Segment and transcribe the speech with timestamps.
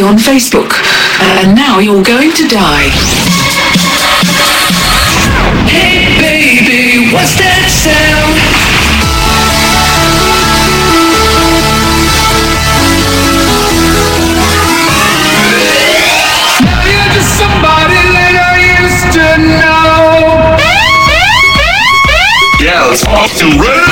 [0.00, 0.72] only on Facebook.
[1.20, 2.90] And now you're going to die.
[5.66, 8.34] Hey baby, what's that sound?
[16.64, 19.26] Now you're just somebody that I used to
[19.58, 20.58] know.
[22.64, 23.87] Yeah, let's off to rage!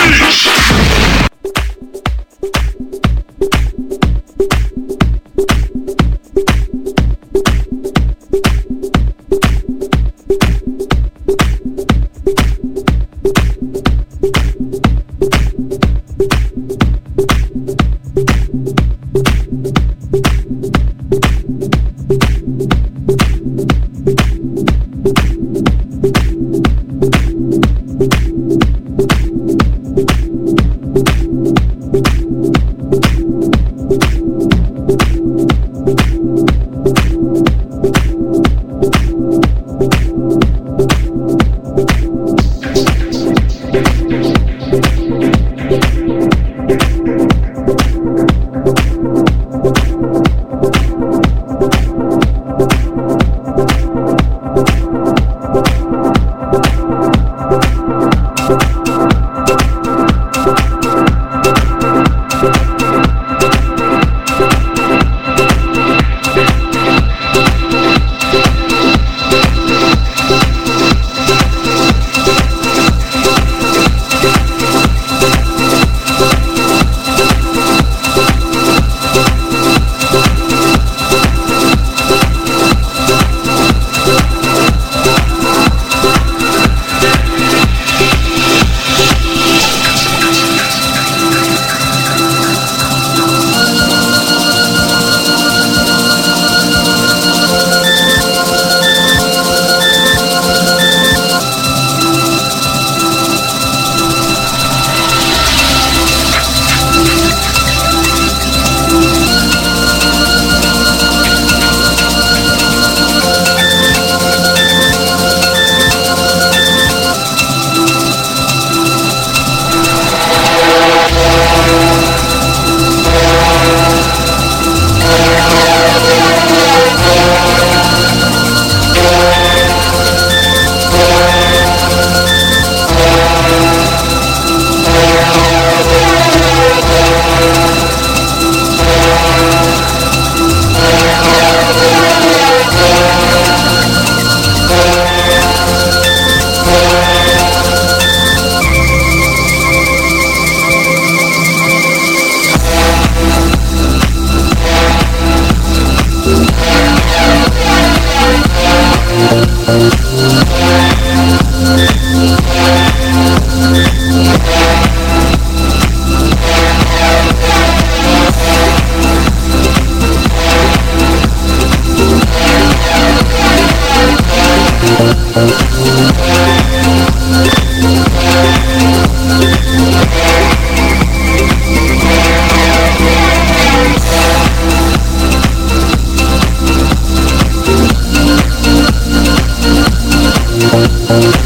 [191.19, 191.46] Thank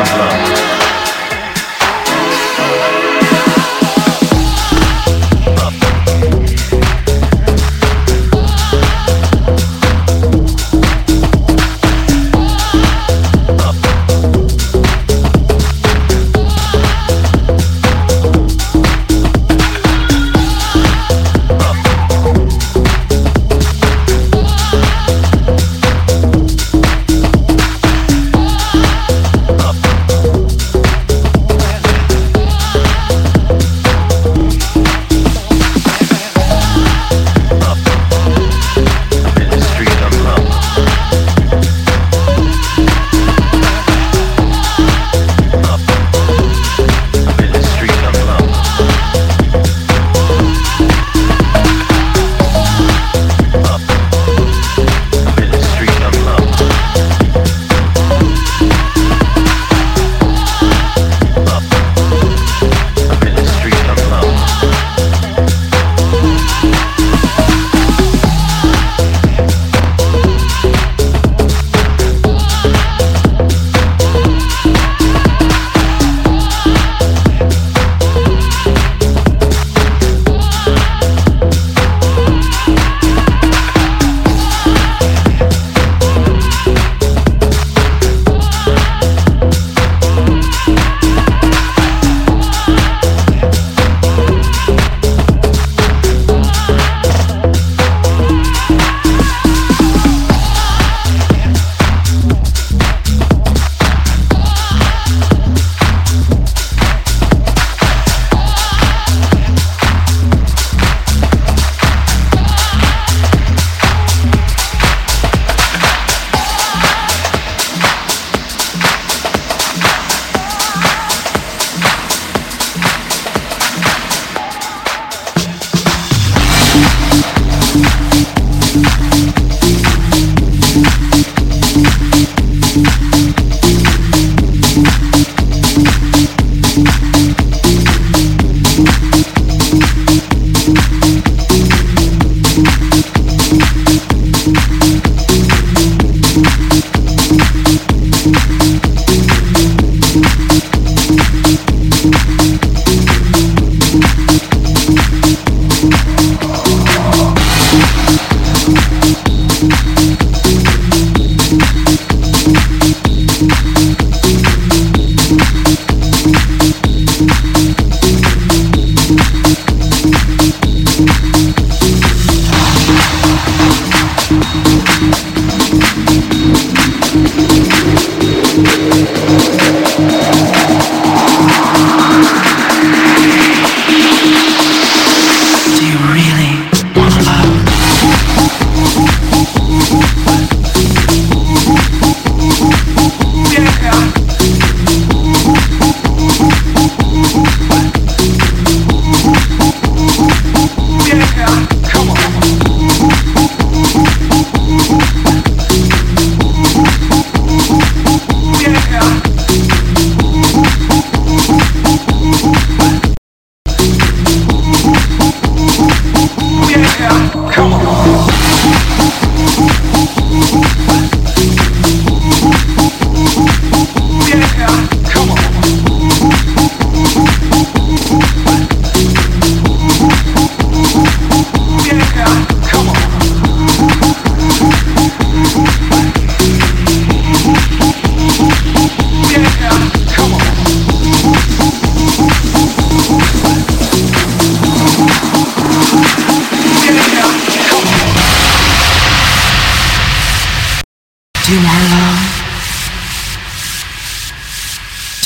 [0.00, 0.26] అసలు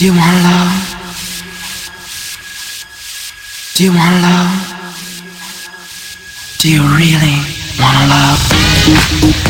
[0.00, 0.72] Do you want love?
[3.74, 4.48] Do you want love?
[6.56, 7.36] Do you really
[7.78, 9.49] want love?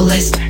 [0.00, 0.49] Listener.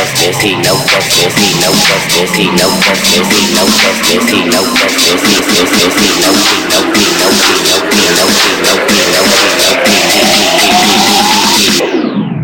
[0.01, 4.01] he no guest list, he no guest list, he no guest list, he no guest
[4.09, 7.53] list, he no guest list, he list list, he no he no he no he
[7.69, 10.60] no he no he no he no he no he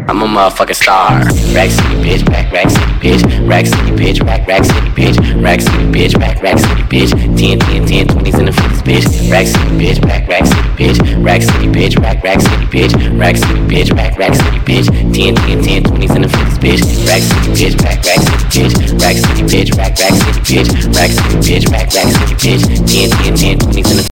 [0.09, 1.19] I'm a motherfucking star.
[1.51, 5.59] Rack City bitch, rack rack city bitch, rack city bitch, rack rack city bitch, rack
[5.59, 9.47] city bitch, rack rack city bitch, 10 10 10 20s in the 50s bitch, rack
[9.47, 13.59] city bitch, rack rack city bitch, rack city bitch, rack rack city bitch, rack city
[13.67, 17.51] bitch, rack rack city bitch, 10 10 10 20s in the 50s bitch, rack city
[17.51, 21.67] bitch, rack rack city bitch, rack city bitch, rack rack city bitch, rack city bitch,
[21.67, 24.16] rack rack city bitch, 10 10 10 20s in the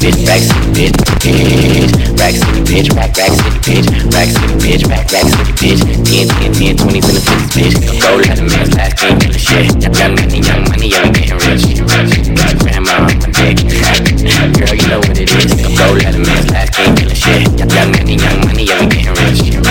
[0.00, 0.96] bitch, rack city bitch,
[2.16, 2.34] rack
[2.64, 5.28] bitch, rack rack bitch, rack city bitch, rack bitch,
[5.60, 9.32] 10 10 10 20s in the 50s bitch, go let a man last game kill
[9.32, 9.68] the shit,
[10.00, 11.64] young money, young money, young getting rich,
[12.64, 13.60] grandma on my dick,
[14.56, 17.44] girl you know what it is, go let a man last game kill the shit,
[17.60, 19.69] young money, young money, young getting rich,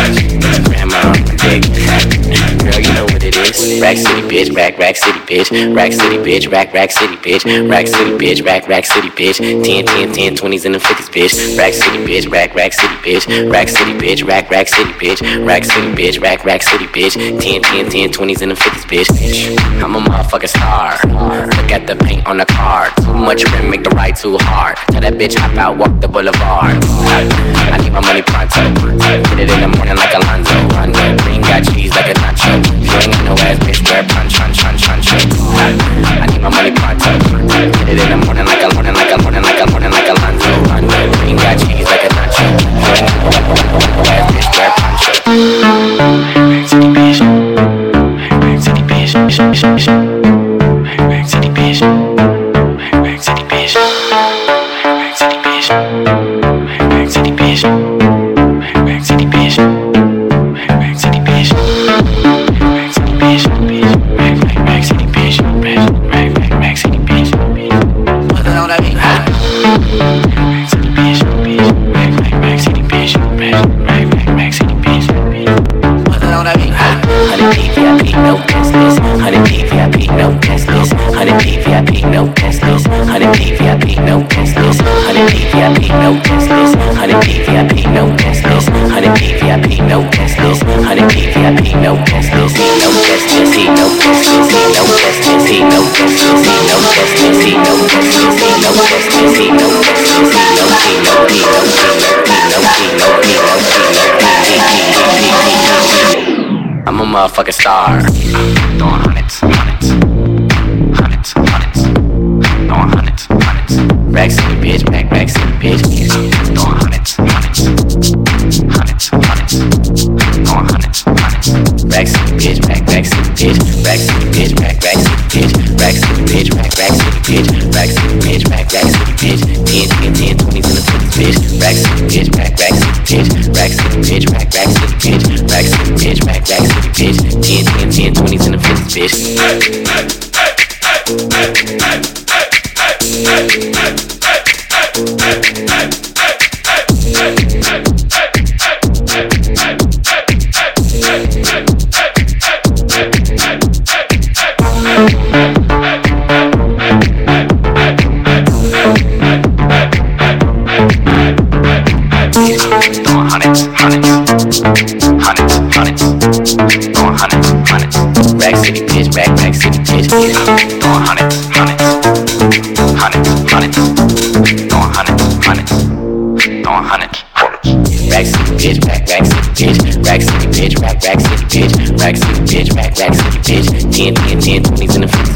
[3.50, 7.70] is, rack city bitch, rack rack city bitch, rack city bitch, rack rack city bitch,
[7.70, 11.58] rack city bitch, rack rack city bitch, 10 10 10 20s in the 50s bitch,
[11.58, 15.64] rack city bitch, rack rack city bitch, rack city bitch, rack rack city bitch, rack
[15.66, 19.96] city bitch, rack rack city bitch, 10 10 10 20s in the 50s bitch, I'm
[19.96, 20.98] a motherfucking star,
[21.48, 24.78] look at the paint on the car, too much rim make the ride too hard,
[24.92, 28.62] tell that bitch hop out, walk the boulevard, I need my money pronto,
[29.36, 30.58] hit it in the morning like Alonzo,
[31.24, 34.60] green got cheese like a nacho, you ain't got no ass bitch, wear punch, punch,
[34.60, 37.12] punch, punch, I need my money pronto,
[37.86, 40.08] Get it in the morning like a morning like a morning like a morning like
[40.08, 40.52] Alonzo,
[41.20, 42.46] green got cheese like a nacho,
[44.08, 44.72] ass bitch, wear
[46.36, 46.49] punch.
[107.10, 109.09] motherfucking star.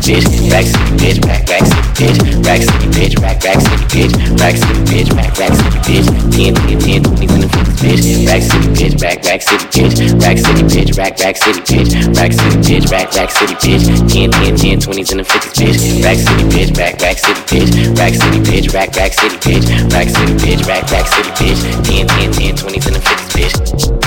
[0.03, 4.39] bitch, rack city bitch, rack rack city bitch, rack city bitch, rack rack city bitch,
[4.39, 7.27] rack city bitch, rack rack city bitch, ten ten ten twenty
[7.79, 12.17] bitch, rack city bitch, rack rack city bitch, rack city bitch, rack rack city bitch,
[12.17, 16.03] rack city bitch, rack rack city bitch, ten ten ten twenties in the fifties bitch,
[16.03, 20.09] rack city bitch, rack rack city bitch, rack city bitch, rack rack city bitch, rack
[20.09, 24.02] city bitch, rack rack city bitch, ten ten ten twenties in the fifties bitch.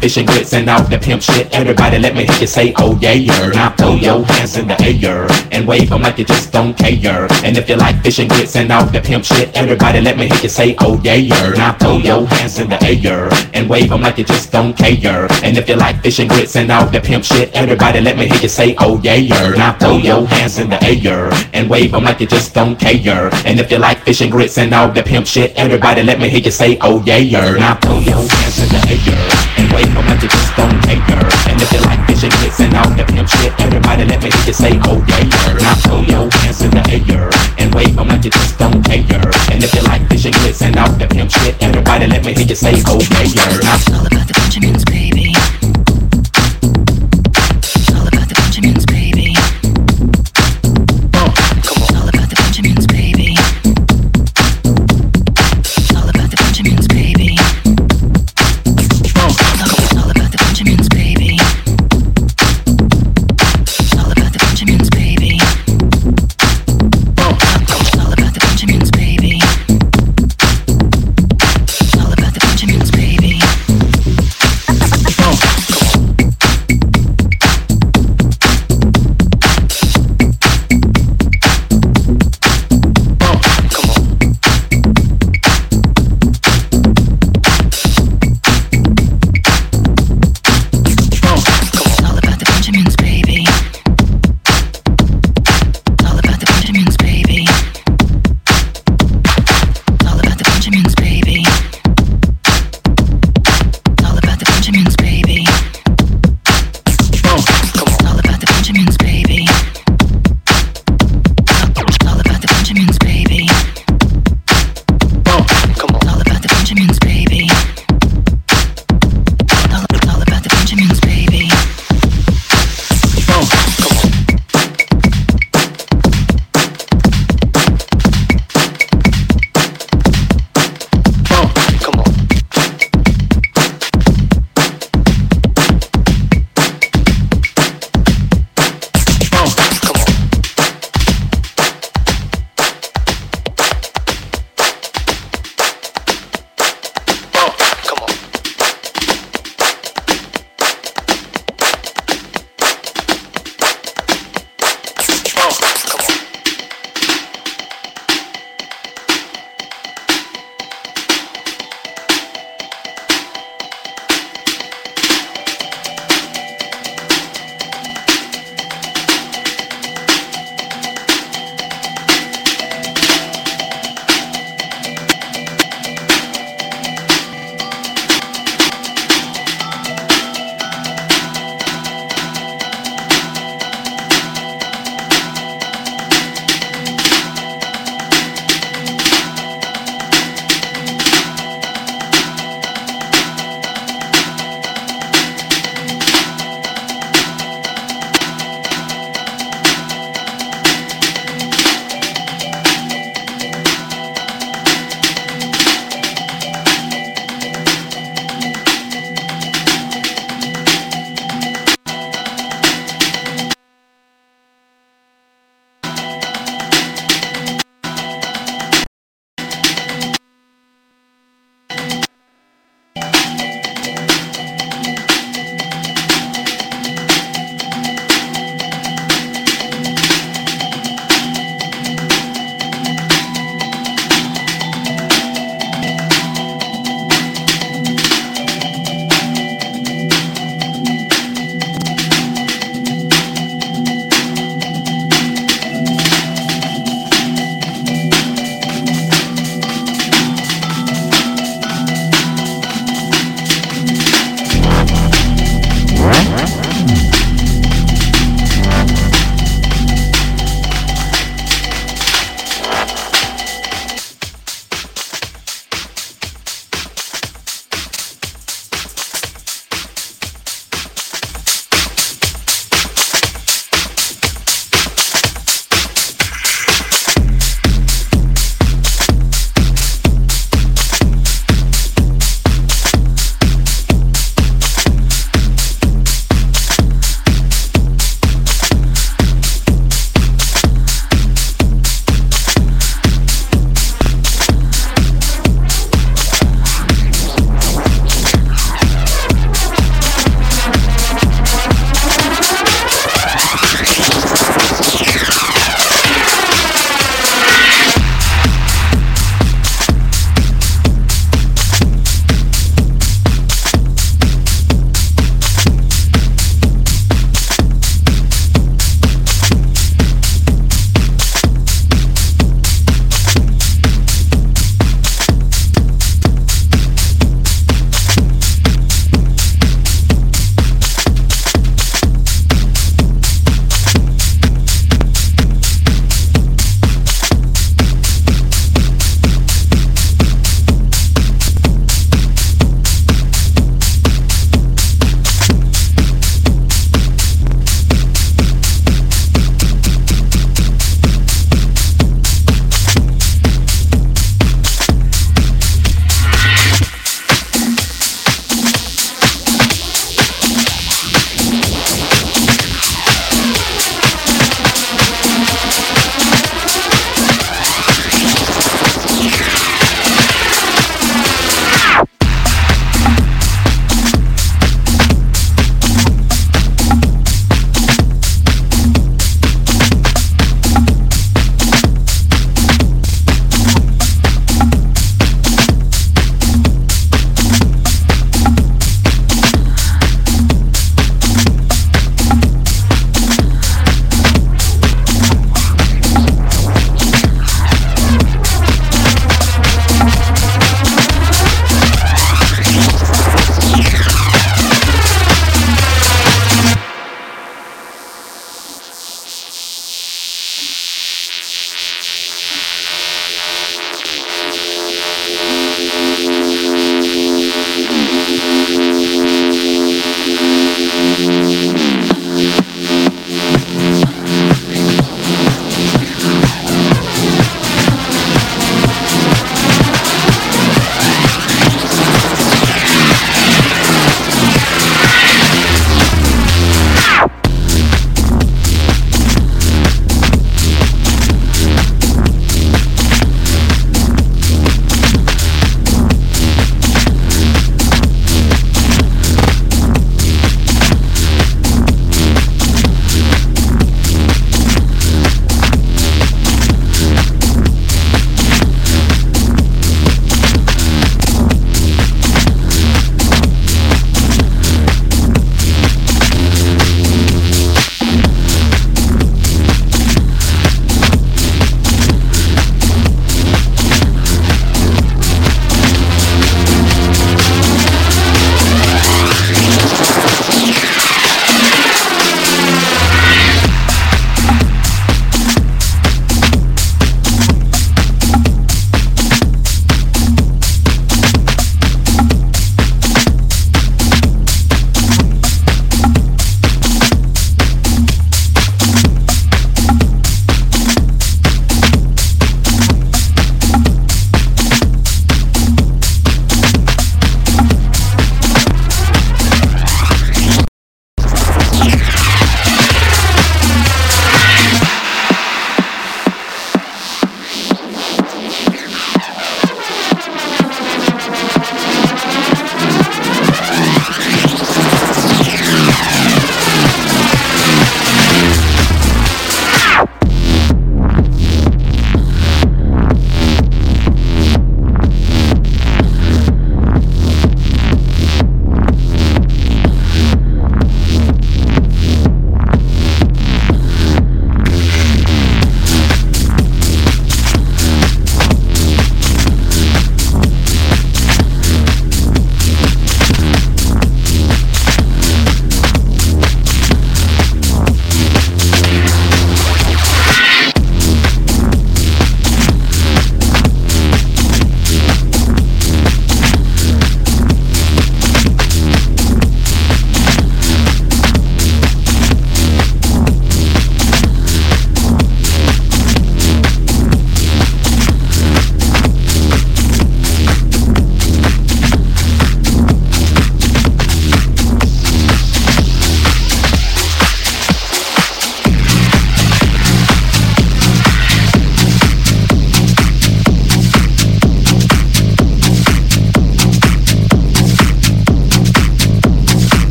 [0.00, 3.12] Fishing grits and all the pimp shit, everybody let me hear you say, oh yeah,
[3.12, 3.48] yeah.
[3.50, 7.28] Now throw your hands in the air and wave them like you just don't care.
[7.44, 10.40] And if you like fishing grits and all the pimp shit, everybody let me hear
[10.42, 11.50] you say, oh yeah, yeah.
[11.50, 15.28] Now throw your hands in the air and wave them like you just don't care.
[15.44, 18.40] And if you like fishing grits and out the pimp shit, everybody let me hear
[18.40, 19.50] you say, oh yeah, yeah.
[19.50, 23.30] Now throw your hands in the air and wave them like you just don't care.
[23.44, 26.40] And if you like fishing grits and all the pimp shit, everybody let me hear
[26.40, 27.50] you say, oh yeah, yeah.
[27.52, 29.39] Now throw your hands in the air
[29.70, 30.98] them like you just don't care.
[31.46, 34.46] And if you like fishing grits and all the pimp shit, everybody let me hear
[34.46, 35.24] you say, oh yeah.
[35.62, 39.30] Now throw your hands in the air and wave like you just don't care.
[39.50, 42.46] And if you like fishing grits and all the pimp shit, everybody let me hear
[42.46, 43.46] you say, oh yeah.
[43.62, 45.09] Now All about the Benjamins, baby.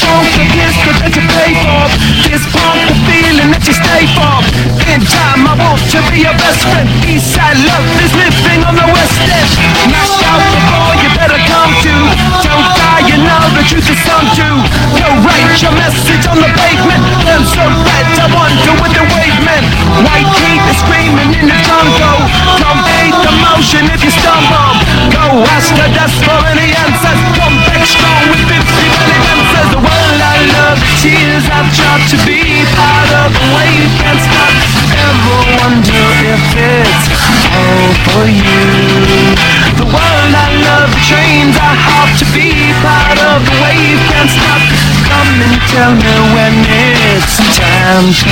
[0.00, 1.84] Funk the disco that you pay for
[2.24, 4.40] This punk the feeling that you stay for.
[4.88, 6.88] In time I want to be your best friend.
[7.04, 9.50] Eastside love is living on the west end.
[9.92, 11.94] Knocked out before you better come to.
[12.40, 14.48] Don't die, you know the truth is some do
[14.96, 17.02] Go write your message on the pavement.
[17.28, 19.64] Burn so red, I wonder with the wave men
[20.02, 22.12] White heat is screaming in the Congo
[22.58, 24.72] Don't hate the motion if you stumble.
[25.12, 29.82] Go ask the dust for any answers Come strong with fifty belly band says the
[29.82, 30.78] world I love.
[30.78, 34.54] The Tears I've dropped to be part of the way you can't stop.
[34.92, 37.06] Ever wonder if it's
[37.50, 39.34] all for you?
[39.82, 43.98] The world I love, the trains I hop to be part of the way you
[44.14, 44.62] can't stop.
[45.10, 48.30] Come and tell me when it's time to.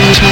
[0.00, 0.22] Thank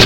[0.00, 0.05] you.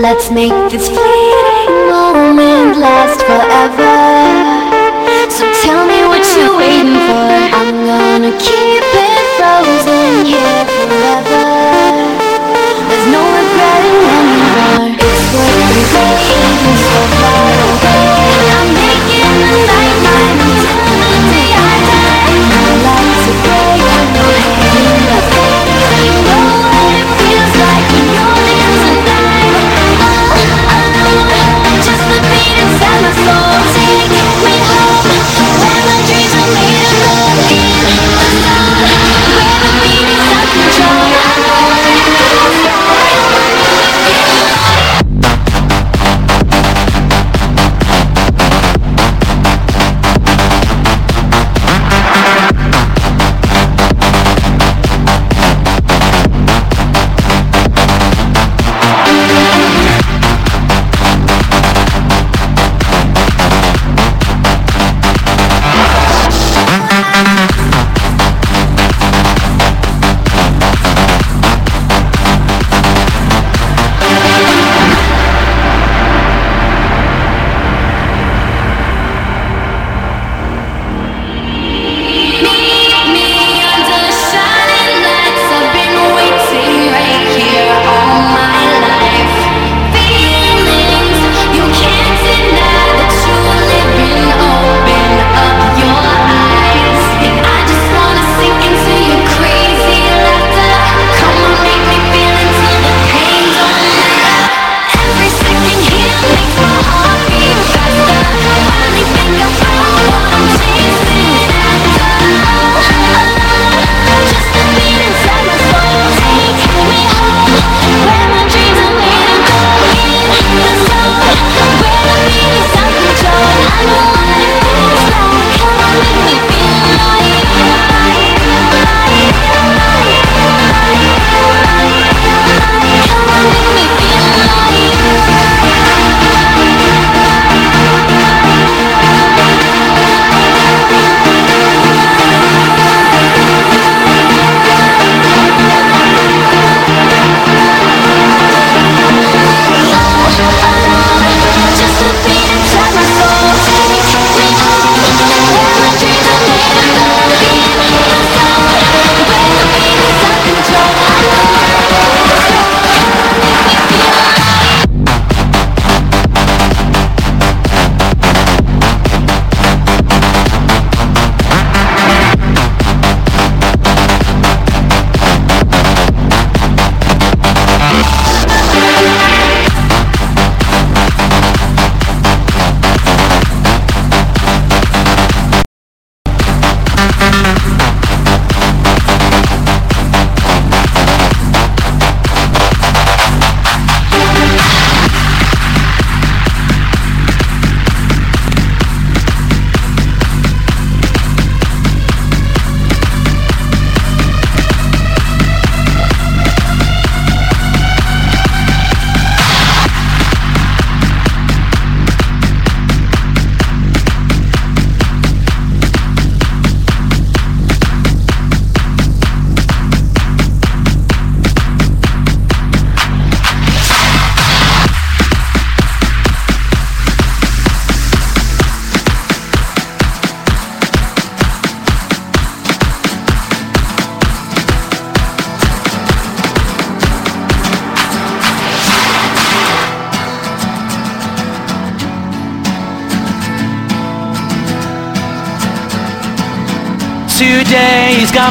[0.00, 3.96] Let's make this fleeting moment last forever.
[5.28, 7.28] So tell me what you're waiting for.
[7.60, 11.44] I'm gonna keep it frozen here forever.
[12.88, 14.96] There's no regretting anymore.
[15.04, 16.29] It's what we say.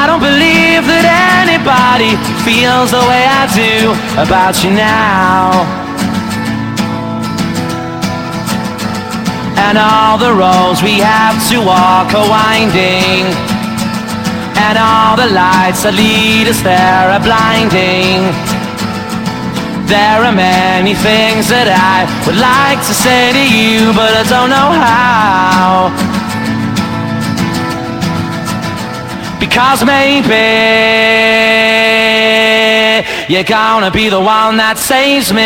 [0.00, 1.04] I don't believe that
[1.44, 5.52] anybody feels the way I do about you now.
[9.60, 13.28] And all the roads we have to walk are winding.
[14.56, 18.24] And all the lights that lead us there are blinding.
[19.84, 24.48] There are many things that I would like to say to you, but I don't
[24.48, 26.09] know how.
[29.40, 30.46] Because maybe
[33.32, 35.40] you're gonna be the one that saves me.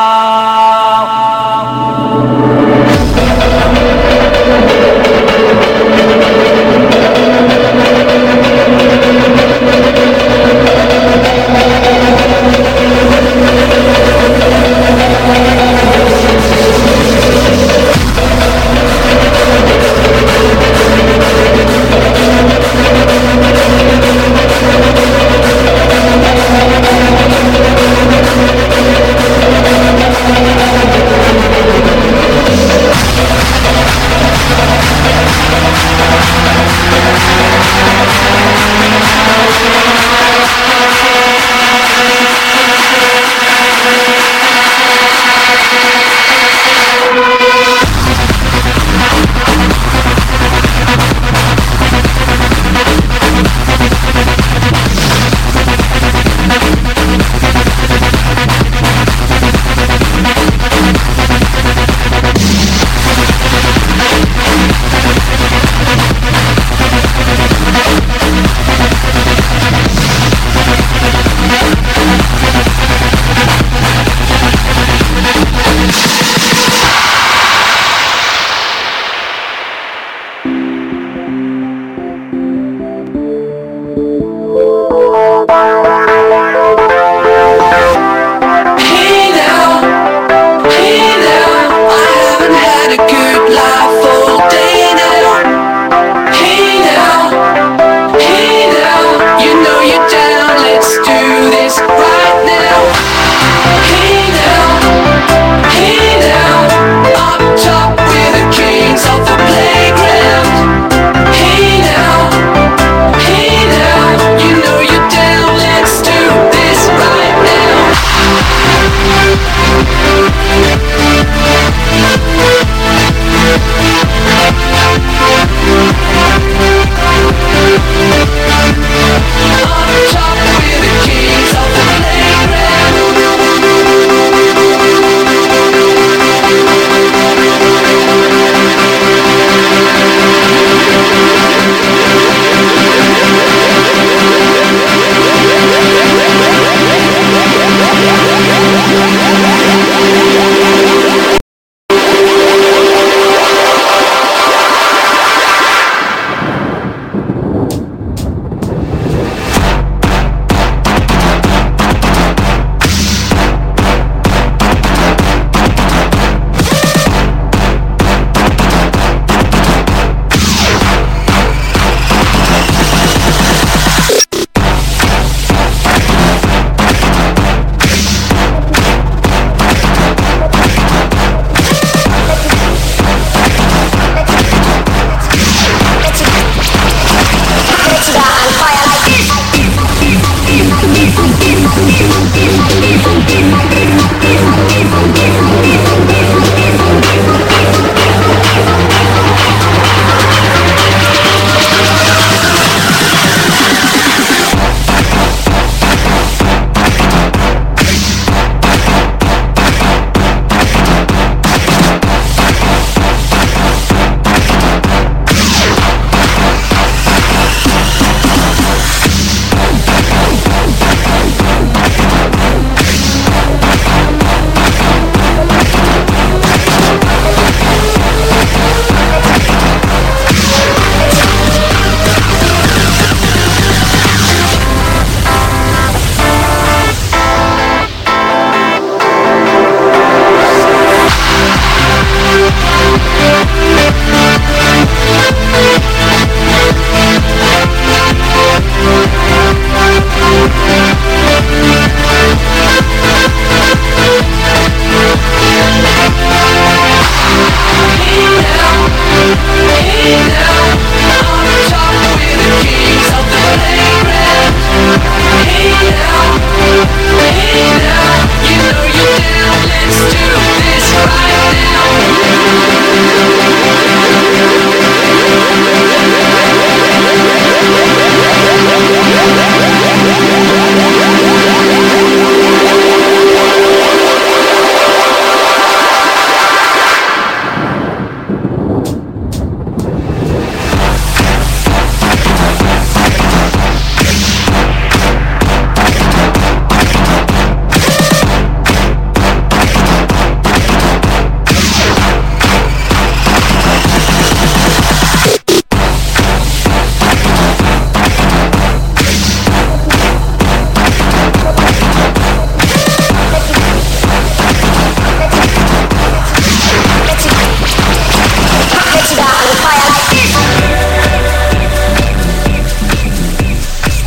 [13.32, 13.72] Hey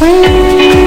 [0.05, 0.84] You.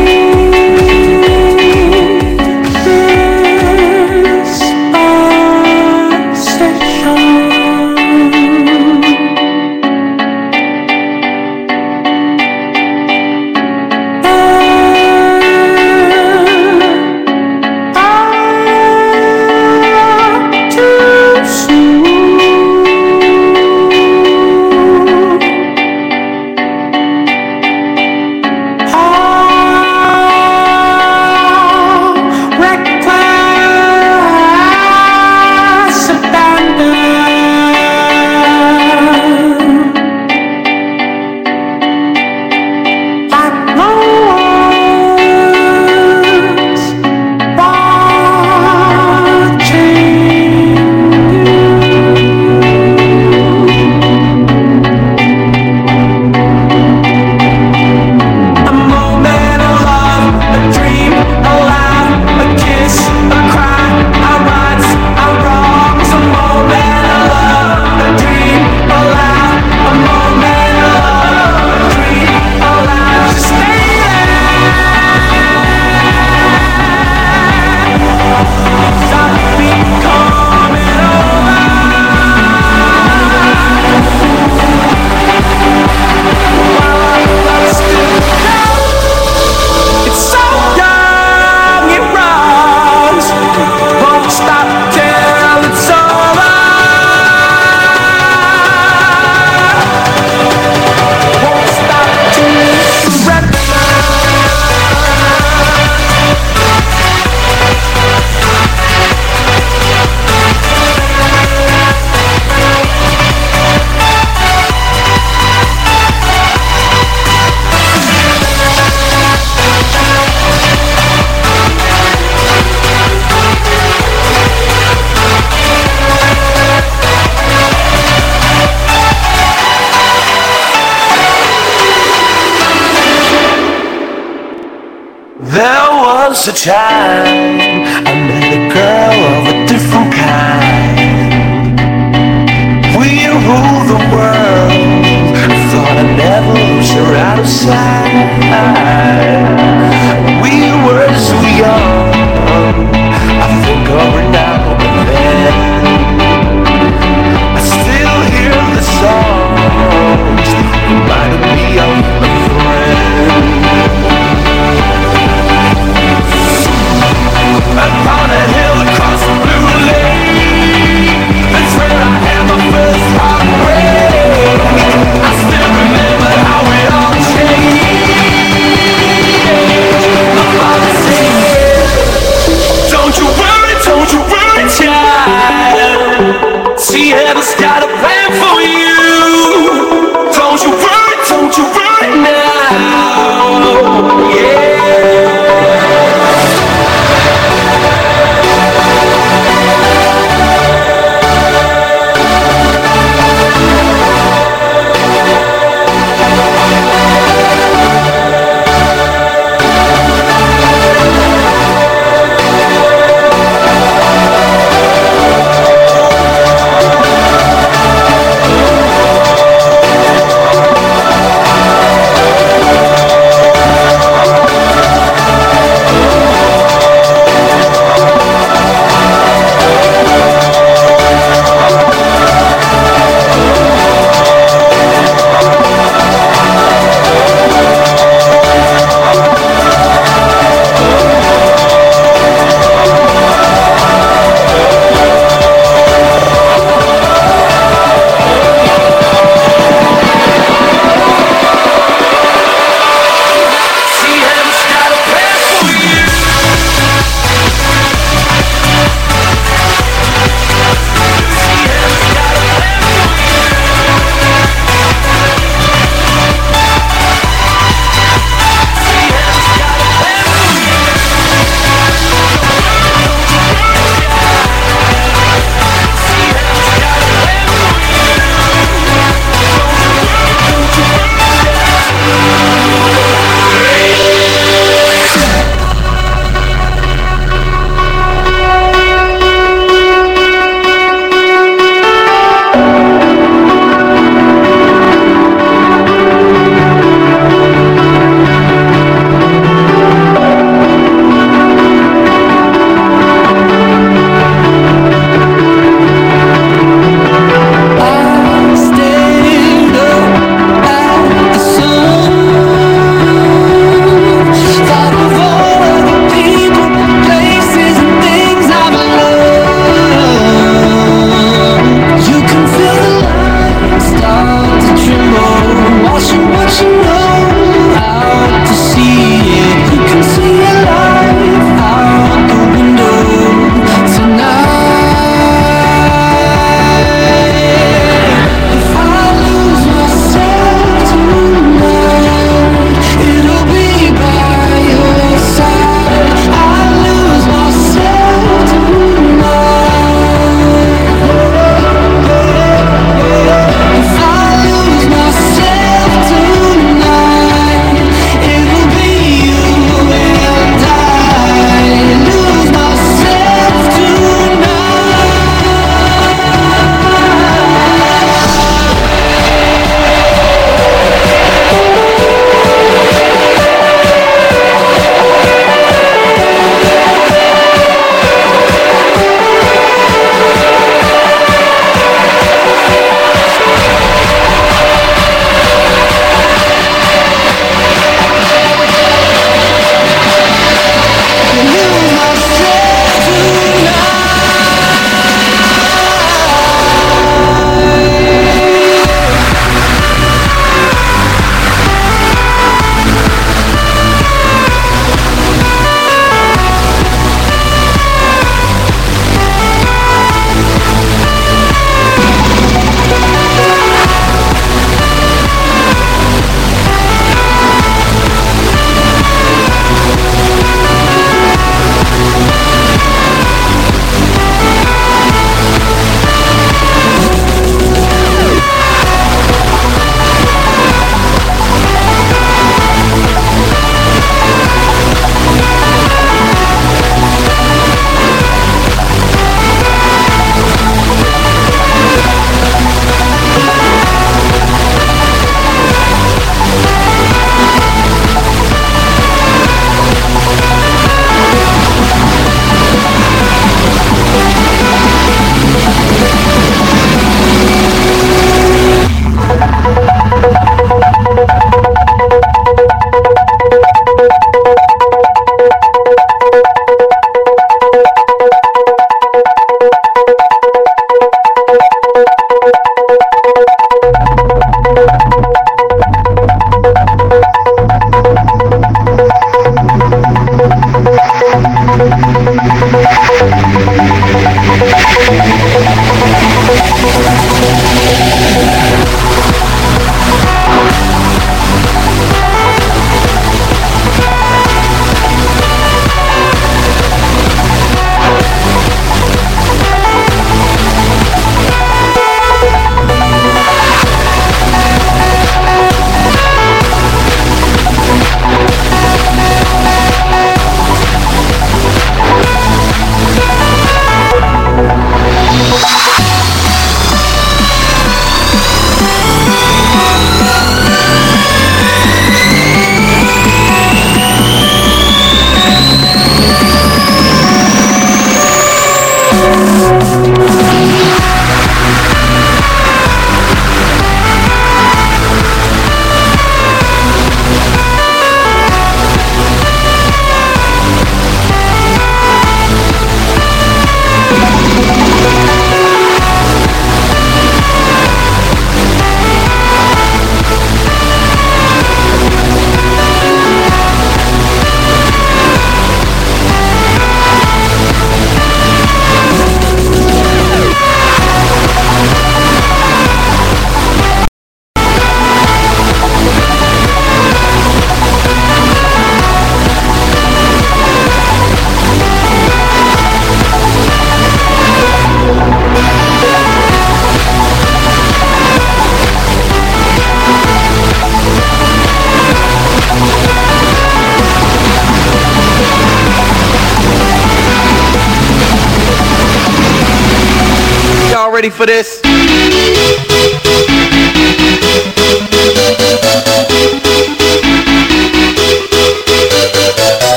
[591.28, 591.80] Ready for this?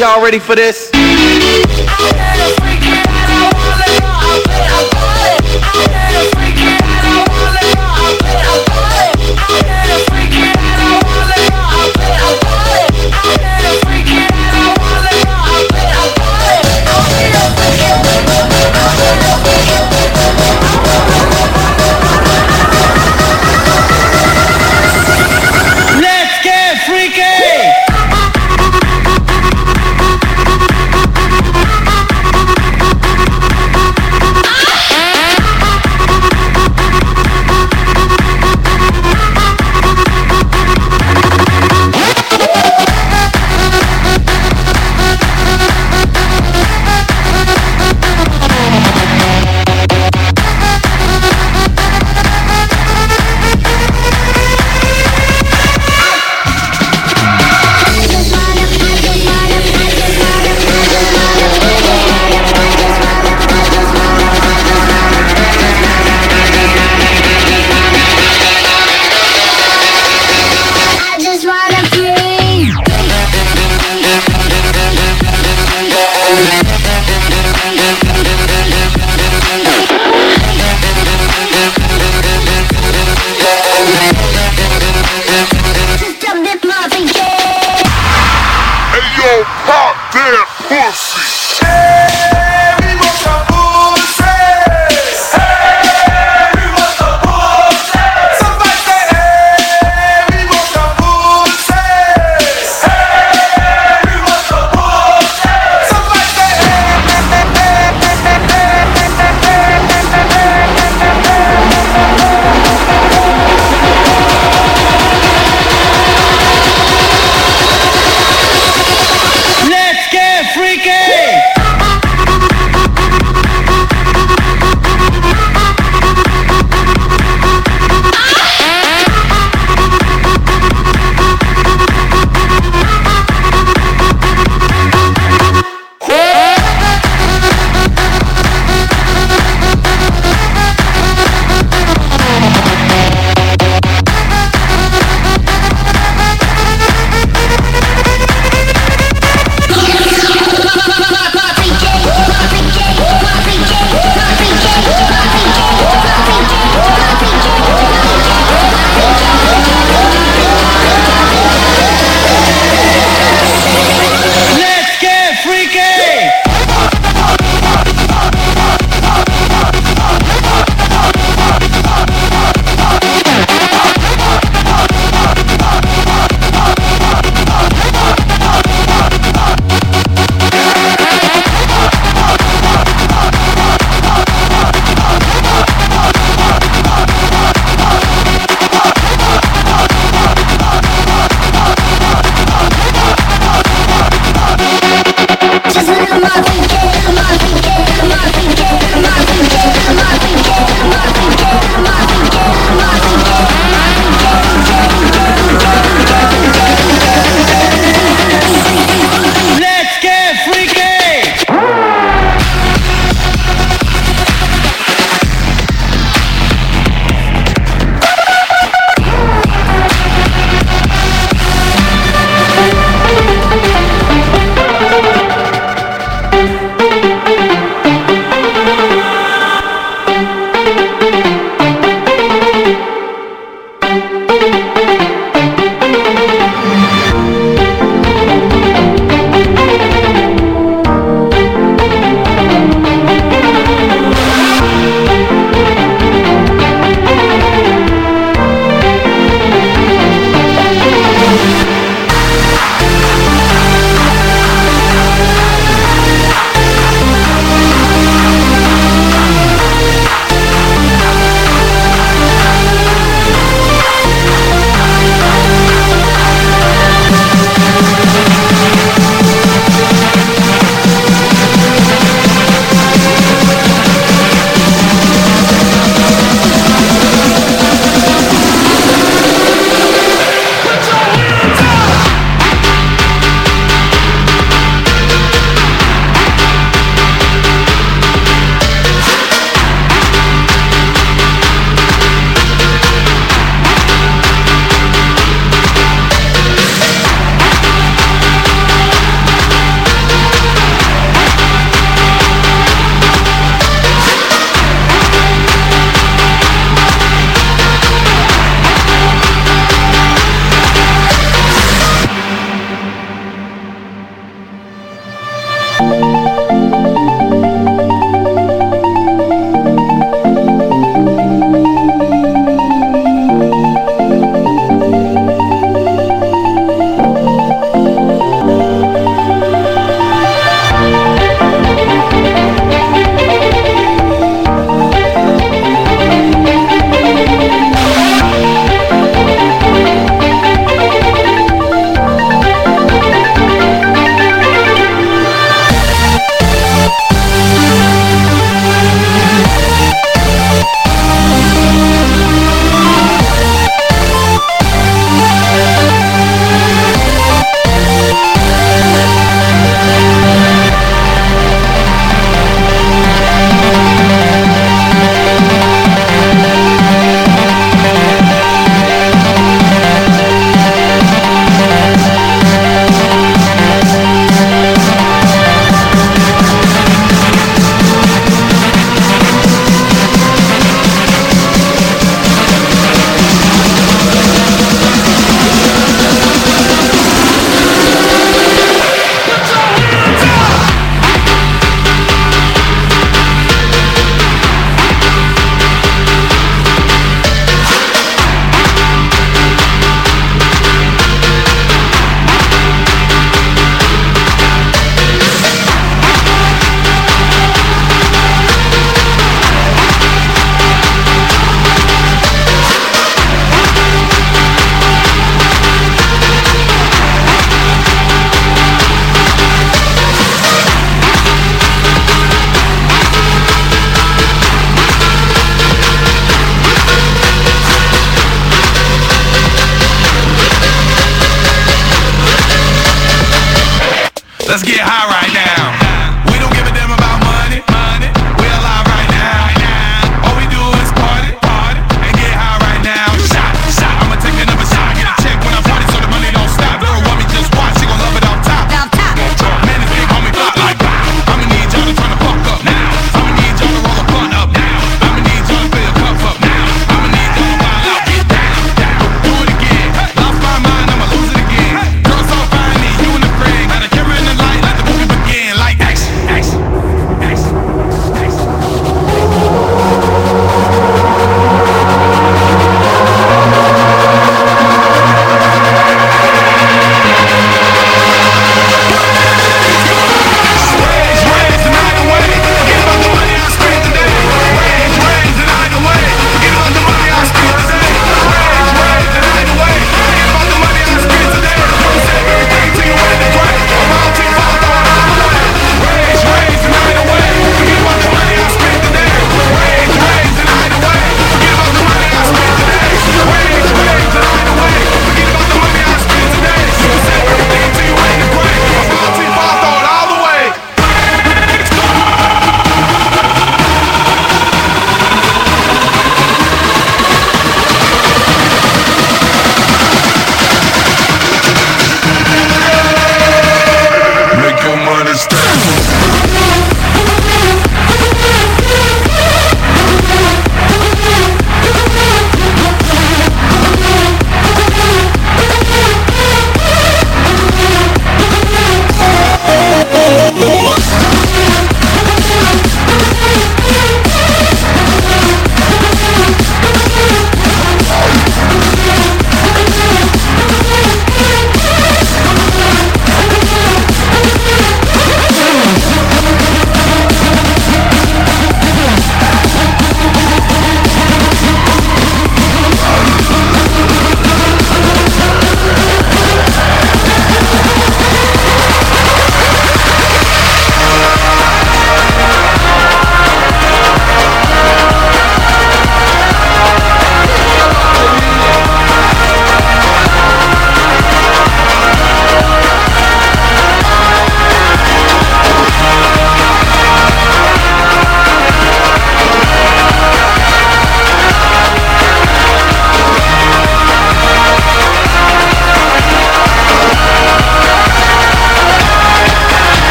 [0.00, 0.87] Y'all ready for this?